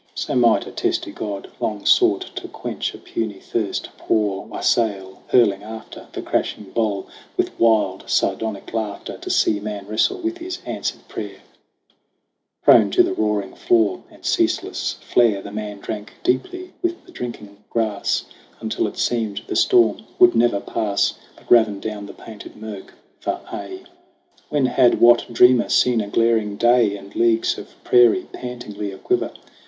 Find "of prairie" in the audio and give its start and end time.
27.59-28.25